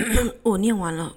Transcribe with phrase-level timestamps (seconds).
[0.42, 1.16] 我念完了，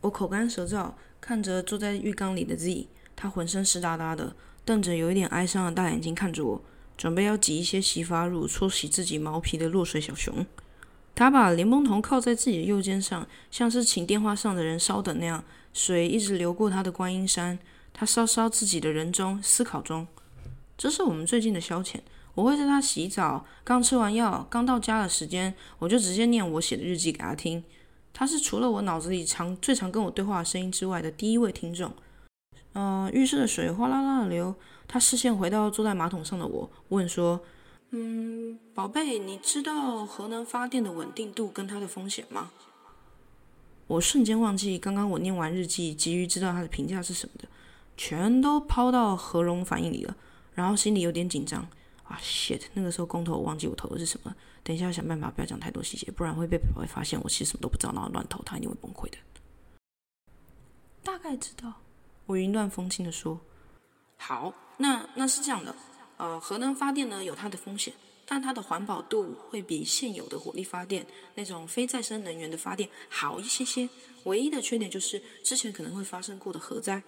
[0.00, 4.34] 我口干舌燥，看着坐在浴缸里的 Z，他浑身湿哒哒的，
[4.64, 6.62] 瞪着有一点哀伤的大眼睛看着我，
[6.96, 10.46] 准备要挤一些洗发乳搓洗自己毛皮的落水小熊。
[11.14, 17.58] 他把莲蓬头靠在自己的右肩上，像是请电话上的人稍等那样，水一直流过他的观音山。
[17.92, 20.06] 他稍稍自己的人中思考中，
[20.76, 21.96] 这是我们最近的消遣。
[22.34, 27.64] 我会在他洗澡、刚吃完药、刚到家的时间，我就直接念我写的日记给他听。
[28.18, 31.92] 他是除了我脑子里常最常跟我对话的声音之外的第一位听众。
[32.72, 34.54] 呃，浴室的水哗啦啦的流，
[34.88, 37.38] 他视线回到坐在马桶上的我，问说
[37.92, 42.50] ：“嗯，宝贝，你知道核能发电的稳定度跟它的风险吗？”
[43.86, 47.46] 我瞬间忘记刚刚我念完日记，急于知道他的评价是什么的。
[47.98, 50.16] 全都抛到核融反应里了，
[50.54, 51.68] 然后心里有点紧张
[52.08, 59.18] 啊！shit，那个时候公投我忘记我投的是什么，等一下想办法不要讲太多细节，不然会被宝贝发现我其实什么都不知道，然后乱投，他一定会崩溃的。
[61.02, 61.72] 大概知道，
[62.26, 63.40] 我云淡风轻的说
[64.18, 65.74] ：“好，那那是这样的，
[66.16, 67.92] 呃，核能发电呢有它的风险，
[68.24, 71.04] 但它的环保度会比现有的火力发电
[71.34, 73.88] 那种非再生能源的发电好一些些，
[74.24, 77.02] 唯一的缺点就是之前可能会发生过的核灾。”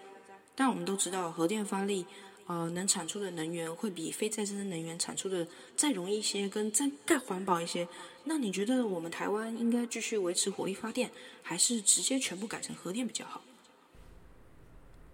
[0.55, 2.05] 但我们都知道，核电发力，
[2.48, 5.46] 呃，能产出的能源会比非再生能源产出的
[5.77, 7.86] 再容易一些，跟再再环保一些。
[8.24, 11.10] 那你觉得我们台湾应该继续维持火力发电，
[11.42, 13.42] 还是直接全部改成核电比较好？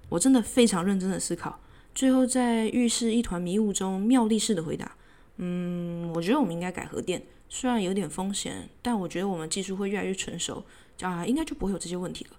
[0.09, 1.59] 我真的非常认真的思考，
[1.95, 4.97] 最后在浴室一团迷雾中妙力式的回答：
[5.39, 10.65] 嗯，我觉得我们应该改核电，虽然有点风险，但我觉得我们技术会越来越成熟，
[11.01, 12.37] 啊，应该就不会有这些问题了。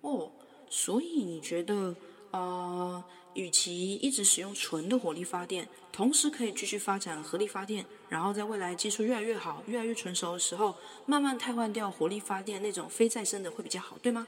[0.00, 0.32] 哦。
[0.70, 1.96] 所以你觉得，
[2.30, 3.02] 呃，
[3.34, 10.76] 与其一直使用纯的火力发电，同时可以继续发展核力发电，然后在未来技术越来越好、越来越成熟的时候，
[11.06, 14.26] 慢慢替换掉火力发电那种非再生的会比较好，对吗？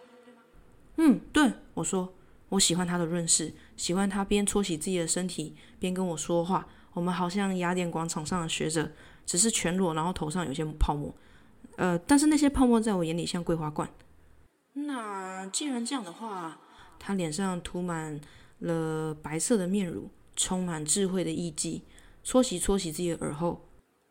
[0.97, 2.13] 嗯，对，我说，
[2.51, 8.91] 我喜欢他的润饰，喜欢他边搓洗自己的身体边跟我说话，我们好像雅典广场上的学者，
[9.25, 11.15] 只是全裸，然后头上有些泡沫，
[11.77, 13.89] 呃，但是那些泡沫在我眼里像桂花罐。
[14.73, 16.59] 那既然这样的话，
[16.99, 18.21] 他脸上涂满
[18.61, 21.83] 了白色的面乳，充满智慧的艺伎，
[22.25, 23.67] 搓洗搓洗自己的耳后。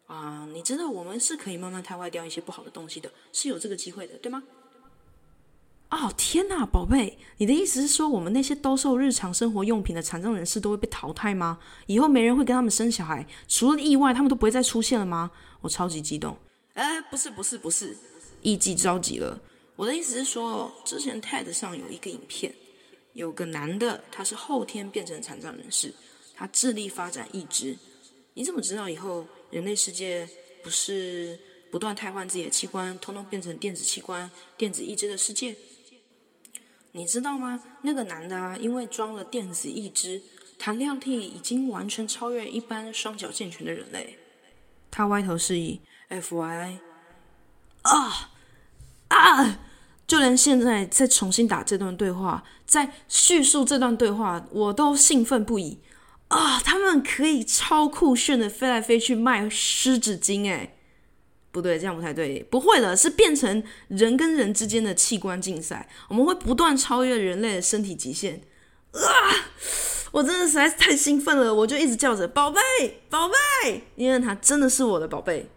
[0.07, 4.43] 啊，你知道我们是可以慢慢汰坏掉一些不好的东西的，是有这个机会的，对吗？
[5.91, 11.57] 哦，天哪，宝贝，你的意思是说，我们那些兜售日常生活用品的残障人士都会被淘汰吗？
[11.87, 15.31] 以后没人会跟他们生小孩，除了意外，他们都不会再出现了吗？
[15.61, 16.37] 我超级激动。
[16.73, 17.97] 哎，不是，不是，不是，
[18.41, 19.39] 艺伎着急了。
[19.75, 22.53] 我的意思是说，之前 TED 上有一个影片，
[23.19, 25.93] 有个男的，他是后天变成残障人士，
[26.33, 27.77] 他智力发展义肢。
[28.33, 30.25] 你怎么知道以后人类世界
[30.63, 31.37] 不是
[31.69, 35.53] 不断汰换自己的器官，通通变成电子器官、电子义肢的世界？
[36.93, 37.61] 你知道吗？
[37.81, 40.21] 那个男的啊，因为装了电子义肢，
[40.57, 44.17] 弹量力已经完全超越一般双脚健全的人类。
[44.89, 46.79] 他歪头示意，FY，
[47.81, 48.31] 啊
[49.09, 49.59] 啊！
[50.09, 55.77] 就连现在再重新打这段对话，在叙述这段对话，我都兴奋不已
[56.29, 56.59] 啊！
[56.59, 60.73] 他们可以超酷炫的飞来飞去卖湿纸巾，哎，
[61.51, 68.41] 不对，这样不太对，不会的，是变成人跟人之间的器官竞赛，我们会不断超越人类的身体极限
[68.93, 68.99] 啊！
[70.11, 72.59] 我真的实在是太兴奋了，我就一直叫着宝贝，
[73.11, 75.47] 宝贝，因为他真的是我的宝贝。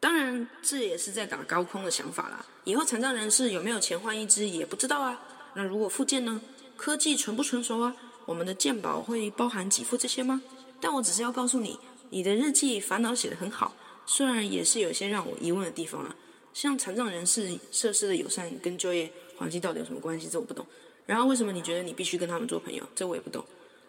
[0.00, 2.44] 当然，这也是在打高空的想法啦。
[2.64, 5.20] 以后残障人士有没有钱换一只也不知道啊。
[5.54, 6.40] 那如果复健呢？
[6.76, 7.96] 科技成不成熟啊？
[8.24, 10.40] 我们的健保会包含给付这些吗？
[10.80, 11.76] 但我只是要告诉你，
[12.10, 13.74] 你的日记烦恼写得很好，
[14.06, 16.14] 虽然也是有些让我疑问的地方啊。
[16.54, 20.28] 像残障人士设施的友善跟就业环境到底有什么关系？
[20.28, 20.64] 这我不懂。
[21.06, 22.84] 然后为什么你觉得你必须跟他们做朋友？
[22.94, 23.44] 这我也不懂。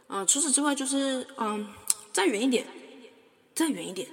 [0.08, 1.68] 啊，除此之外就是嗯，
[2.12, 2.66] 再远一点，
[3.54, 4.08] 再远一点。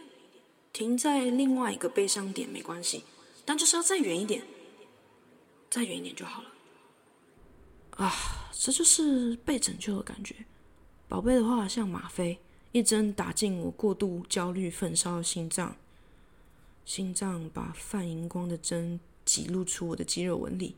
[0.76, 3.02] 停在另外一个悲伤点没关系，
[3.46, 4.43] 但就是要再远一点，
[5.70, 6.50] 再远一点就好了。
[7.93, 8.12] 啊，
[8.52, 10.37] 这就是被拯救的感觉。
[11.08, 12.38] 宝贝的话像吗啡，
[12.73, 15.75] 一针打进我过度焦虑焚烧的心脏，
[16.84, 20.76] 心脏把泛荧光的针挤露出我的肌肉纹理。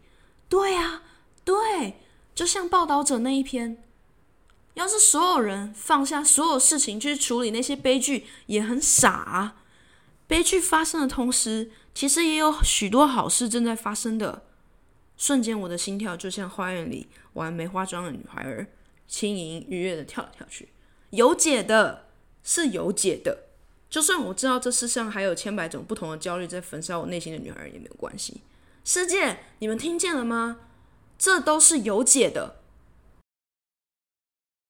[0.49, 1.03] 对啊，
[1.45, 1.95] 对，
[2.37, 3.83] 就像报道者那一篇，
[4.75, 9.57] 要是所有人放下所有事情去处理那些悲剧，也很傻。
[10.29, 14.45] 悲剧发生的同时，其实也有许多好事正在发生的。
[15.17, 18.69] 瞬间，我的心跳就像花园里玩梅花桩的女孩儿，
[19.09, 20.69] 轻盈愉悦的跳来跳去。
[21.11, 22.07] 有解的，
[22.45, 23.47] 是有解的。
[23.89, 28.43] 就算我知道这世上还有千百种不同的焦虑在焚烧我内心的女孩儿也没有关系。
[28.85, 30.59] 师姐，你们听见了吗？
[31.19, 32.58] 这都是有解的。